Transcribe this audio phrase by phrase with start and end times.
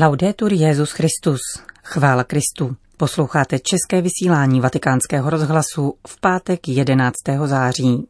[0.00, 1.40] Laudetur Jezus Christus.
[1.84, 2.76] Chvála Kristu.
[2.96, 7.14] Posloucháte české vysílání Vatikánského rozhlasu v pátek 11.
[7.44, 8.06] září.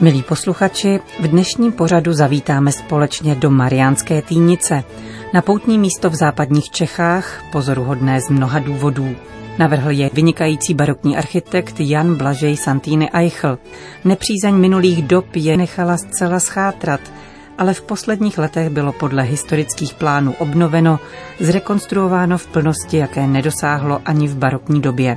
[0.00, 4.84] Milí posluchači, v dnešním pořadu zavítáme společně do Mariánské týnice,
[5.32, 9.16] na poutní místo v západních Čechách, pozoruhodné z mnoha důvodů.
[9.58, 13.58] Navrhl je vynikající barokní architekt Jan Blažej Santýny Eichl.
[14.04, 17.00] Nepřízeň minulých dob je nechala zcela schátrat,
[17.58, 21.00] ale v posledních letech bylo podle historických plánů obnoveno,
[21.40, 25.16] zrekonstruováno v plnosti, jaké nedosáhlo ani v barokní době.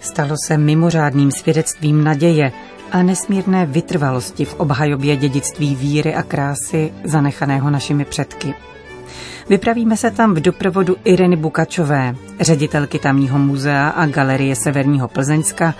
[0.00, 2.52] Stalo se mimořádným svědectvím naděje
[2.92, 8.54] a nesmírné vytrvalosti v obhajobě dědictví víry a krásy zanechaného našimi předky.
[9.48, 15.74] Vypravíme se tam v doprovodu Ireny Bukačové, ředitelky tamního muzea a galerie Severního Plzeňska,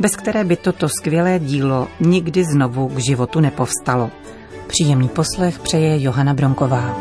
[0.00, 4.10] bez které by toto skvělé dílo nikdy znovu k životu nepovstalo.
[4.66, 6.96] Příjemný poslech přeje Johana Bronková.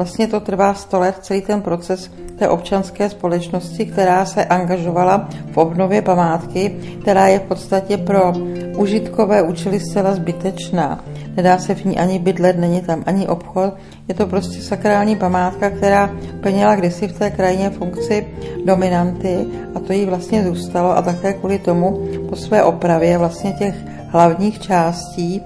[0.00, 5.56] Vlastně to trvá 100 let, celý ten proces té občanské společnosti, která se angažovala v
[5.56, 8.32] obnově památky, která je v podstatě pro
[8.76, 11.04] užitkové účely zcela zbytečná.
[11.36, 13.74] Nedá se v ní ani bydlet, není tam ani obchod.
[14.08, 18.26] Je to prostě sakrální památka, která plnila kdysi v té krajině funkci
[18.64, 23.74] dominanty a to jí vlastně zůstalo a také kvůli tomu po své opravě vlastně těch
[24.08, 25.42] hlavních částí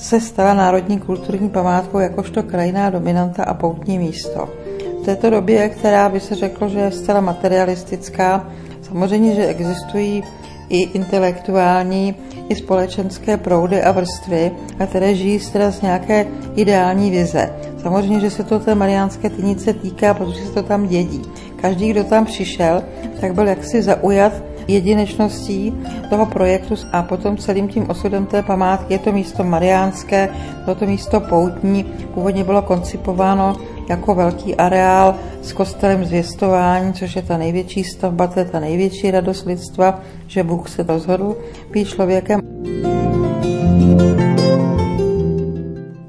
[0.00, 4.48] se stala národní kulturní památkou jakožto krajiná dominanta a poutní místo.
[5.02, 8.48] V této době, která by se řeklo, že je zcela materialistická,
[8.82, 10.24] samozřejmě, že existují
[10.68, 12.14] i intelektuální,
[12.48, 16.26] i společenské proudy a vrstvy, a které žijí teda z nějaké
[16.56, 17.52] ideální vize.
[17.82, 21.22] Samozřejmě, že se to té mariánské tynice týká, protože se to tam dědí.
[21.56, 22.82] Každý, kdo tam přišel,
[23.20, 24.32] tak byl jaksi zaujat
[24.72, 25.74] jedinečností
[26.10, 30.28] toho projektu a potom celým tím osudem té památky je to místo mariánské,
[30.64, 33.56] bylo to místo poutní, původně bylo koncipováno
[33.88, 39.10] jako velký areál s kostelem zvěstování, což je ta největší stavba, to je ta největší
[39.10, 41.36] radost lidstva, že Bůh se rozhodl
[41.70, 42.40] být člověkem.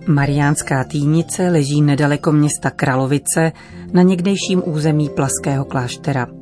[0.08, 3.52] Mariánská týnice leží nedaleko města Kralovice
[3.94, 6.41] na někdejším území Plaského kláštera.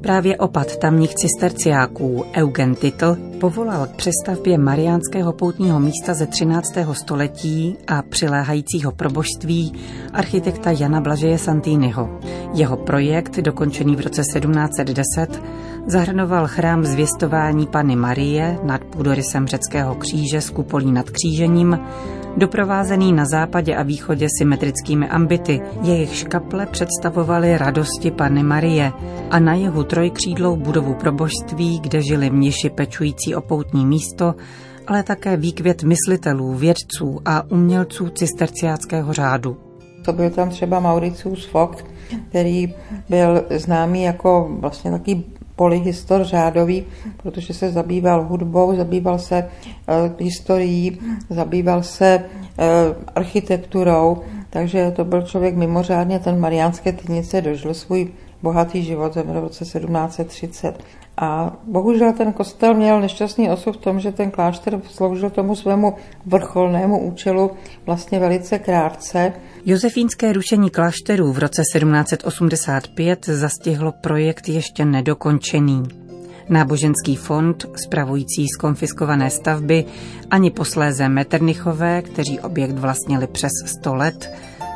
[0.00, 6.68] Právě opat tamních cisterciáků Eugen Titl povolal k přestavbě mariánského poutního místa ze 13.
[6.92, 9.72] století a přiléhajícího probožství
[10.12, 12.20] architekta Jana Blažeje Santýnyho.
[12.54, 15.42] Jeho projekt, dokončený v roce 1710,
[15.86, 21.78] zahrnoval chrám zvěstování Pany Marie nad půdorysem řeckého kříže s kupolí nad křížením,
[22.38, 25.60] doprovázený na západě a východě symetrickými ambity.
[25.82, 28.92] Jejich škaple představovaly radosti Panny Marie
[29.30, 34.34] a na jihu trojkřídlou budovu probožství, kde žili mniši pečující o poutní místo,
[34.86, 39.56] ale také výkvět myslitelů, vědců a umělců cisterciáckého řádu.
[40.04, 41.84] To byl tam třeba Mauricius Vogt,
[42.28, 42.74] který
[43.08, 45.24] byl známý jako vlastně takový
[45.58, 46.84] polyhistor řádový,
[47.22, 50.98] protože se zabýval hudbou, zabýval se uh, historií,
[51.30, 52.64] zabýval se uh,
[53.14, 54.18] architekturou,
[54.50, 58.08] takže to byl člověk mimořádně, ten Mariánské tynice dožil svůj
[58.42, 60.78] bohatý život v roce 1730.
[61.20, 65.94] A bohužel ten kostel měl nešťastný osud v tom, že ten klášter sloužil tomu svému
[66.26, 67.50] vrcholnému účelu
[67.86, 69.32] vlastně velice krátce.
[69.64, 75.82] Josefínské rušení klášterů v roce 1785 zastihlo projekt ještě nedokončený.
[76.48, 79.84] Náboženský fond, spravující skonfiskované stavby,
[80.30, 84.30] ani posléze Metternichové, kteří objekt vlastnili přes 100 let,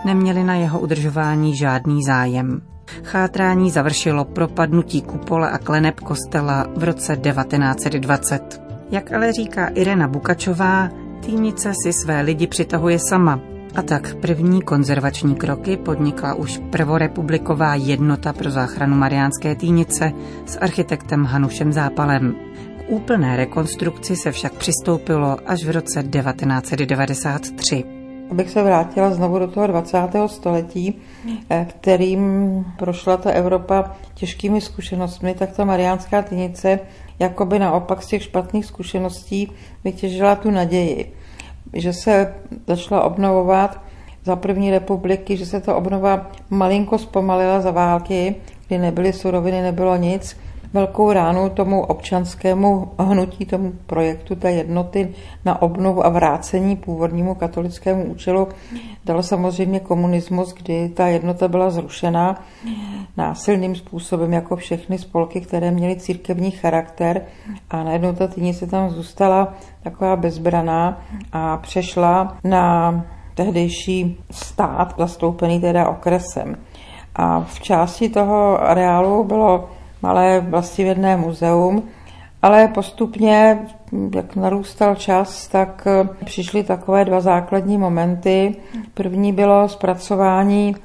[0.04, 2.71] neměli na jeho udržování žádný zájem.
[3.04, 8.62] Chátrání završilo propadnutí kupole a kleneb kostela v roce 1920.
[8.90, 10.88] Jak ale říká Irena Bukačová,
[11.26, 13.40] týnice si své lidi přitahuje sama.
[13.74, 20.12] A tak první konzervační kroky podnikla už prvorepubliková jednota pro záchranu Mariánské týnice
[20.46, 22.34] s architektem Hanušem Zápalem.
[22.78, 28.01] K úplné rekonstrukci se však přistoupilo až v roce 1993
[28.32, 30.28] abych se vrátila znovu do toho 20.
[30.28, 30.94] století,
[31.50, 36.80] eh, kterým prošla ta Evropa těžkými zkušenostmi, tak ta Mariánská tynice
[37.18, 39.52] jakoby naopak z těch špatných zkušeností
[39.84, 41.12] vytěžila tu naději,
[41.72, 42.34] že se
[42.66, 43.80] začala obnovovat
[44.24, 48.34] za první republiky, že se ta obnova malinko zpomalila za války,
[48.66, 50.36] kdy nebyly suroviny, nebylo nic
[50.72, 55.14] velkou ránu tomu občanskému hnutí, tomu projektu té jednoty
[55.44, 58.48] na obnovu a vrácení původnímu katolickému účelu
[59.04, 62.42] dal samozřejmě komunismus, kdy ta jednota byla zrušena
[63.16, 67.22] násilným způsobem, jako všechny spolky, které měly církevní charakter
[67.70, 71.02] a najednou ta týnice tam zůstala taková bezbraná
[71.32, 73.04] a přešla na
[73.34, 76.56] tehdejší stát, zastoupený teda okresem.
[77.16, 79.68] A v části toho areálu bylo
[80.02, 81.88] malé vlastivědné muzeum,
[82.42, 83.58] ale postupně,
[84.14, 85.88] jak narůstal čas, tak
[86.24, 88.56] přišly takové dva základní momenty.
[88.94, 90.76] První bylo zpracování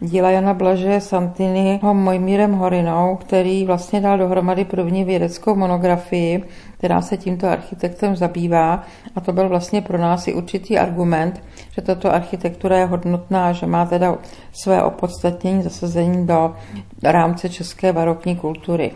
[0.00, 6.44] díla Jana Blaže Santiniho Mojmírem Horinou, který vlastně dal dohromady první vědeckou monografii,
[6.78, 8.82] která se tímto architektem zabývá.
[9.16, 11.42] A to byl vlastně pro nás i určitý argument,
[11.74, 14.18] že tato architektura je hodnotná, že má teda
[14.52, 16.54] své opodstatnění zasazení do
[17.02, 18.90] rámce české barokní kultury.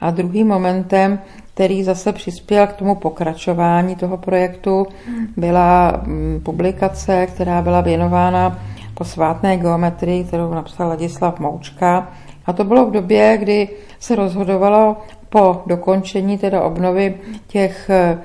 [0.00, 1.18] A druhým momentem,
[1.54, 4.86] který zase přispěl k tomu pokračování toho projektu,
[5.36, 8.58] byla mm, publikace, která byla věnována
[8.94, 12.08] posvátné geometrii, kterou napsal Ladislav Moučka.
[12.46, 13.68] A to bylo v době, kdy
[13.98, 14.96] se rozhodovalo
[15.28, 17.14] po dokončení teda obnovy
[17.46, 18.18] těch eh,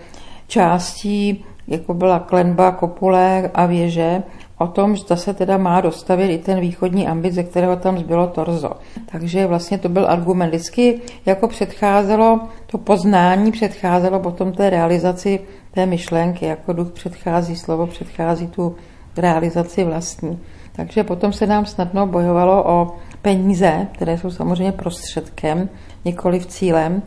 [0.48, 4.24] částí, jako byla klenba, kopule a věže,
[4.58, 8.28] o tom, že se teda má dostavit i ten východní ambit, ze kterého tam zbylo
[8.28, 8.72] torzo.
[9.12, 10.50] Takže vlastně to byl argument.
[10.50, 15.40] Vždycky jako předcházelo, to poznání předcházelo potom té realizaci
[15.72, 18.76] té myšlenky, jako duch předchází, slovo předchází tu
[19.18, 20.40] realizaci vlastní.
[20.76, 25.70] Takže potom se nám snadno bojovalo o peníze, které jsou samozřejmě prostředkem,
[26.06, 27.02] nikoli v cílem,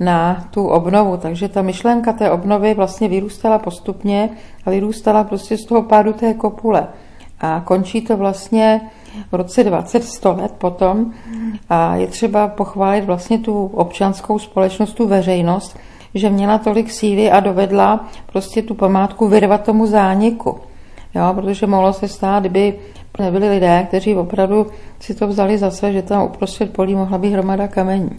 [0.00, 1.16] na tu obnovu.
[1.16, 4.30] Takže ta myšlenka té obnovy vlastně vyrůstala postupně
[4.66, 6.86] a vyrůstala prostě z toho pádu té kopule.
[7.40, 8.80] A končí to vlastně
[9.32, 11.12] v roce 20, 100 let potom.
[11.68, 15.78] A je třeba pochválit vlastně tu občanskou společnost, tu veřejnost,
[16.14, 20.60] že měla tolik síly a dovedla prostě tu památku vyrvat tomu zániku.
[21.14, 22.78] Jo, protože mohlo se stát, kdyby
[23.18, 24.66] nebyli lidé, kteří opravdu
[25.00, 28.10] si to vzali zase, že tam uprostřed polí mohla být hromada kamení.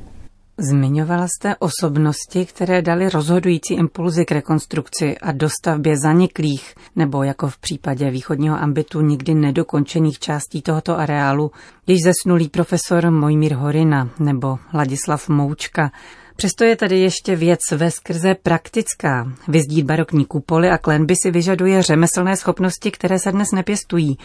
[0.61, 7.57] Zmiňovala jste osobnosti, které dali rozhodující impulzy k rekonstrukci a dostavbě zaniklých, nebo jako v
[7.57, 11.51] případě východního ambitu nikdy nedokončených částí tohoto areálu,
[11.87, 15.91] již zesnulý profesor Mojmír Horina nebo Ladislav Moučka.
[16.39, 19.31] Přesto je tady ještě věc ve skrze praktická.
[19.47, 24.17] Vyzdít barokní kupoly a klenby si vyžaduje řemeslné schopnosti, které se dnes nepěstují.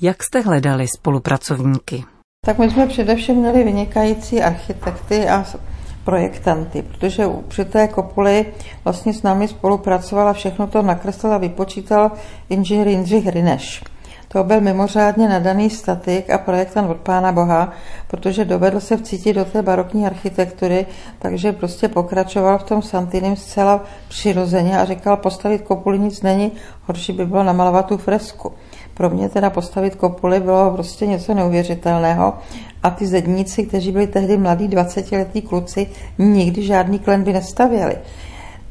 [0.00, 2.04] Jak jste hledali spolupracovníky?
[2.46, 5.44] Tak my jsme především měli vynikající architekty a
[6.04, 8.46] projektanty, protože při té kopuli
[8.84, 12.10] vlastně s námi spolupracovala, všechno to nakreslil a vypočítal
[12.48, 13.84] inženýr Jindřich Rineš.
[14.34, 17.72] To byl mimořádně nadaný statik a projektant od Pána Boha,
[18.06, 20.86] protože dovedl se vcítit do té barokní architektury,
[21.18, 26.52] takže prostě pokračoval v tom Santinem zcela přirozeně a říkal, postavit kopuli nic není,
[26.82, 28.52] horší by bylo namalovat tu fresku.
[28.94, 32.34] Pro mě teda postavit kopuli bylo prostě něco neuvěřitelného
[32.82, 35.86] a ty zedníci, kteří byli tehdy mladí 20-letí kluci,
[36.18, 37.96] nikdy žádný klenby nestavěli.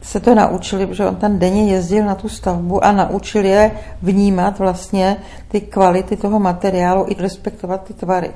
[0.04, 3.72] Se to naučili, protože on tam denně jezdil na tu stavbu a naučil je
[4.02, 5.18] vnímat vlastně
[5.48, 8.32] ty kvality toho materiálu i respektovat ty tvary.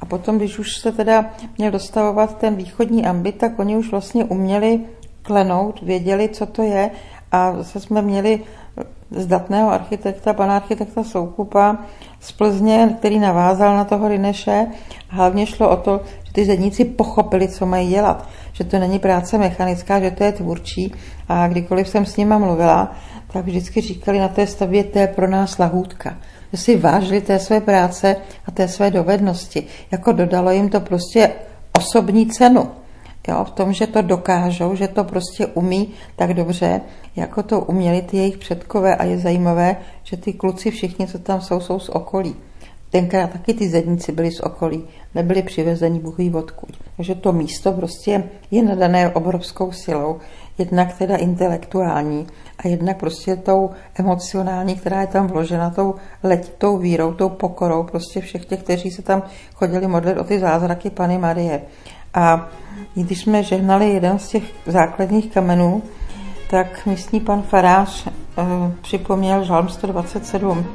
[0.00, 4.24] A potom, když už se teda měl dostavovat ten východní ambit, tak oni už vlastně
[4.24, 4.80] uměli
[5.22, 6.90] klenout, věděli, co to je
[7.32, 8.40] a zase jsme měli
[9.10, 11.78] zdatného architekta, pana architekta Soukupa
[12.20, 14.66] z Plzně, který navázal na toho Rineše.
[15.08, 19.38] Hlavně šlo o to, že ty zedníci pochopili, co mají dělat, že to není práce
[19.38, 20.94] mechanická, že to je tvůrčí.
[21.28, 22.92] A kdykoliv jsem s nima mluvila,
[23.32, 26.16] tak vždycky říkali na té stavbě, to je pro nás lahůdka.
[26.52, 29.66] Že si vážili té své práce a té své dovednosti.
[29.90, 31.32] Jako dodalo jim to prostě
[31.78, 32.68] osobní cenu.
[33.28, 36.80] Jo, v tom, že to dokážou, že to prostě umí tak dobře,
[37.16, 41.40] jako to uměli ty jejich předkové a je zajímavé, že ty kluci všichni, co tam
[41.40, 42.36] jsou, jsou z okolí.
[42.90, 46.70] Tenkrát taky ty zedníci byli z okolí, nebyli přivezeni buchý odkud.
[46.96, 50.18] Takže to místo prostě je nadané obrovskou silou,
[50.58, 52.26] jednak teda intelektuální
[52.58, 58.20] a jednak prostě tou emocionální, která je tam vložena tou letitou vírou, tou pokorou prostě
[58.20, 59.22] všech těch, kteří se tam
[59.54, 61.62] chodili modlit o ty zázraky Pany Marie.
[62.18, 62.48] A
[62.94, 65.82] když jsme žehnali jeden z těch základních kamenů,
[66.50, 68.12] tak místní pan Farář e,
[68.80, 70.66] připomněl žalm 127.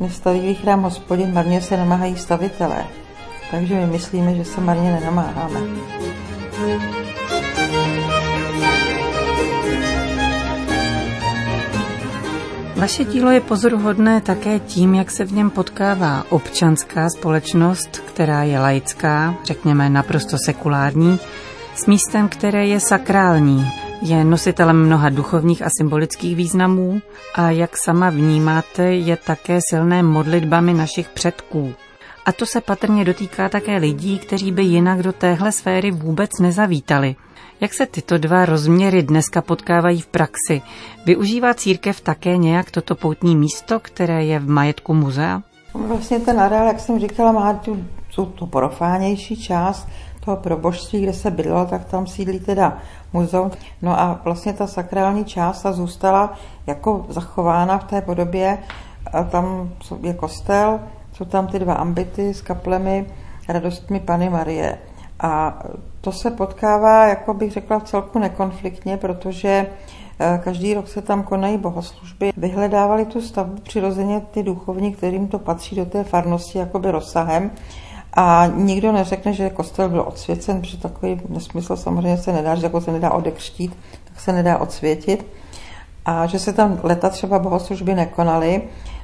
[0.00, 2.84] Nestavivý chrám hospodin, marně se namáhají stavitelé.
[3.50, 5.60] Takže my myslíme, že se marně nenamáháme.
[12.82, 18.60] Vaše dílo je pozoruhodné také tím, jak se v něm potkává občanská společnost, která je
[18.60, 21.18] laická, řekněme naprosto sekulární,
[21.74, 23.66] s místem, které je sakrální,
[24.00, 27.02] je nositelem mnoha duchovních a symbolických významů
[27.34, 31.74] a jak sama vnímáte, je také silné modlitbami našich předků.
[32.24, 37.16] A to se patrně dotýká také lidí, kteří by jinak do téhle sféry vůbec nezavítali.
[37.62, 40.62] Jak se tyto dva rozměry dneska potkávají v praxi?
[41.06, 45.42] Využívá církev také nějak toto poutní místo, které je v majetku muzea?
[45.74, 49.88] Vlastně ten areál, jak jsem říkala, má tu, tu, tu profánější část
[50.24, 52.78] toho probožství, kde se bydlo, tak tam sídlí teda
[53.12, 53.50] muzeum.
[53.82, 58.58] No a vlastně ta sakrální část ta zůstala jako zachována v té podobě.
[59.12, 60.80] A tam je kostel,
[61.12, 63.06] jsou tam ty dva ambity s kaplemi
[63.48, 64.78] radostmi Pany Marie.
[65.22, 65.62] A
[66.00, 69.66] to se potkává, jako bych řekla, v celku nekonfliktně, protože
[70.18, 72.32] eh, každý rok se tam konají bohoslužby.
[72.36, 77.50] Vyhledávali tu stavbu přirozeně ty duchovní, kterým to patří do té farnosti jakoby rozsahem.
[78.14, 82.80] A nikdo neřekne, že kostel byl odsvěcen, protože takový nesmysl samozřejmě se nedá, že jako
[82.80, 85.26] se nedá odekřtít, tak se nedá odsvětit.
[86.04, 88.62] A že se tam leta třeba bohoslužby nekonaly,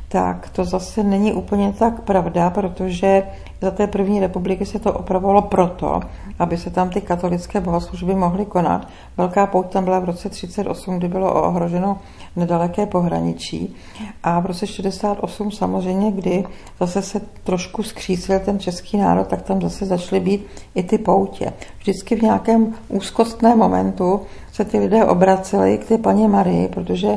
[0.09, 3.23] tak to zase není úplně tak pravda, protože
[3.61, 6.01] za té první republiky se to opravovalo proto,
[6.39, 8.89] aby se tam ty katolické bohoslužby mohly konat.
[9.17, 11.99] Velká pouť tam byla v roce 38, kdy bylo ohroženo
[12.37, 13.77] nedaleké pohraničí.
[14.23, 16.45] A v roce 68 samozřejmě, kdy
[16.81, 21.53] zase se trošku skřísil ten český národ, tak tam zase začaly být i ty poutě.
[21.79, 24.21] Vždycky v nějakém úzkostném momentu
[24.59, 27.09] se ty lidé obraceli k té paně Marii, protože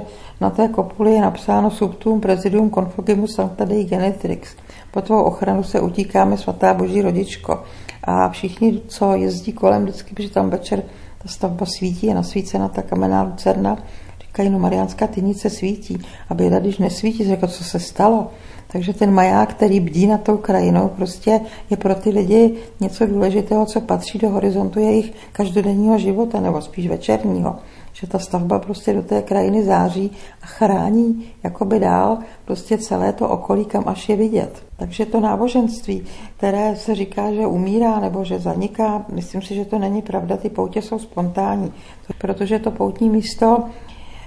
[0.42, 4.56] na té kopuli je napsáno Subtum Presidium Confogimus Sancta Dei Genetrix.
[4.92, 7.64] Po tvou ochranu se utíkáme, svatá boží rodičko.
[8.04, 10.84] A všichni, co jezdí kolem vždycky, protože tam večer
[11.24, 13.78] ta stavba svítí, je nasvícena ta kamenná lucerna,
[14.22, 16.02] říkají, no Mariánská tynice svítí.
[16.30, 18.32] A běda, když nesvítí, řekl, co se stalo.
[18.72, 23.66] Takže ten maják, který bdí nad tou krajinou, prostě je pro ty lidi něco důležitého,
[23.66, 27.56] co patří do horizontu jejich každodenního života, nebo spíš večerního.
[27.94, 30.12] Že ta stavba prostě do té krajiny září
[30.42, 34.64] a chrání jakoby dál prostě celé to okolí, kam až je vidět.
[34.78, 36.04] Takže to náboženství,
[36.38, 40.50] které se říká, že umírá nebo že zaniká, myslím si, že to není pravda, ty
[40.50, 41.72] poutě jsou spontánní,
[42.18, 43.64] protože to poutní místo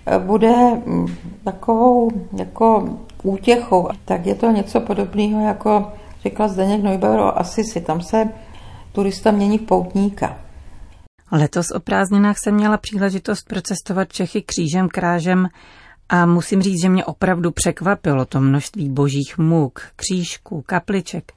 [0.06, 0.54] eh, bude
[0.86, 1.06] mm,
[1.44, 2.88] takovou jako
[3.24, 7.80] útěchou, tak je to něco podobného, jako řekla Zdeněk Neubauer o Asisi.
[7.80, 8.28] Tam se
[8.92, 10.38] turista mění v poutníka.
[11.32, 15.48] Letos o prázdninách jsem měla příležitost procestovat Čechy křížem krážem
[16.08, 21.32] a musím říct, že mě opravdu překvapilo to množství božích muk, křížků, kapliček,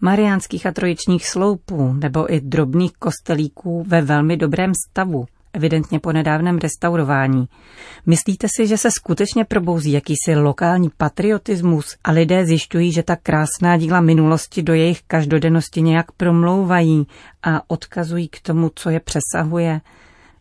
[0.00, 5.24] mariánských a trojičních sloupů nebo i drobných kostelíků ve velmi dobrém stavu
[5.56, 7.48] evidentně po nedávném restaurování.
[8.06, 13.76] Myslíte si, že se skutečně probouzí jakýsi lokální patriotismus a lidé zjišťují, že ta krásná
[13.76, 17.06] díla minulosti do jejich každodennosti nějak promlouvají
[17.42, 19.80] a odkazují k tomu, co je přesahuje?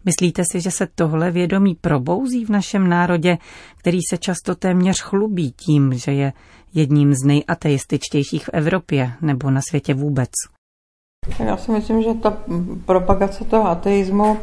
[0.05, 3.37] Myslíte si, že se tohle vědomí probouzí v našem národě,
[3.77, 6.33] který se často téměř chlubí tím, že je
[6.73, 10.29] jedním z nejateističtějších v Evropě nebo na světě vůbec?
[11.39, 12.37] Já si myslím, že ta
[12.85, 14.37] propagace toho ateismu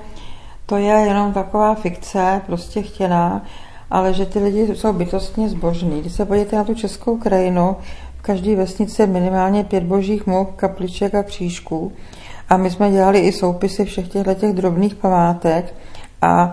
[0.67, 3.43] to je jenom taková fikce, prostě chtěná,
[3.91, 6.01] ale že ty lidi jsou bytostně zbožní.
[6.01, 7.77] Když se podíváte na tu českou krajinu,
[8.19, 11.93] v každé vesnici je minimálně pět božích muk, kapliček a křížků.
[12.49, 15.75] A my jsme dělali i soupisy všech těchto těch drobných památek
[16.23, 16.53] a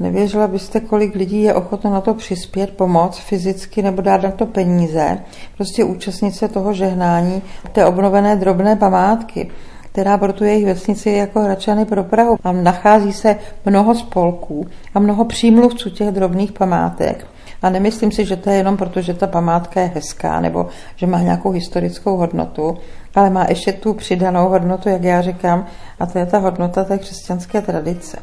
[0.00, 4.46] Nevěřila byste, kolik lidí je ochotno na to přispět, pomoct fyzicky nebo dát na to
[4.46, 5.18] peníze,
[5.56, 9.50] prostě účastnit se toho žehnání té obnovené drobné památky
[9.98, 12.36] která pro tu jejich vesnici je jako Hračany pro Prahu.
[12.42, 13.36] Tam nachází se
[13.66, 17.26] mnoho spolků a mnoho přímluvců těch drobných památek.
[17.62, 21.06] A nemyslím si, že to je jenom proto, že ta památka je hezká nebo že
[21.06, 22.76] má nějakou historickou hodnotu,
[23.14, 25.66] ale má ještě tu přidanou hodnotu, jak já říkám,
[26.00, 28.18] a to je ta hodnota té křesťanské tradice.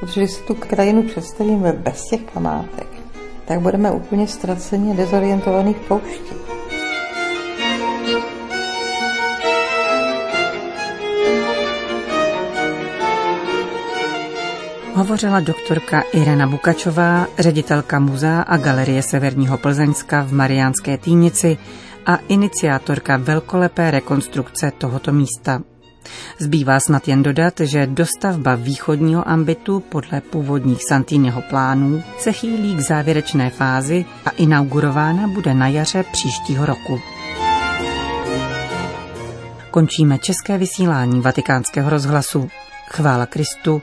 [0.00, 2.86] Protože když si tu krajinu představíme bez těch památek,
[3.44, 5.74] tak budeme úplně ztraceni a dezorientovaní
[14.94, 21.58] Hovořila doktorka Irena Bukačová, ředitelka muzea a galerie Severního Plzeňska v Mariánské týnici
[22.06, 25.62] a iniciátorka velkolepé rekonstrukce tohoto místa.
[26.38, 32.80] Zbývá snad jen dodat, že dostavba východního ambitu podle původních Santýnyho plánů se chýlí k
[32.80, 37.00] závěrečné fázi a inaugurována bude na jaře příštího roku.
[39.70, 42.48] Končíme české vysílání vatikánského rozhlasu.
[42.88, 43.82] Chvála Kristu,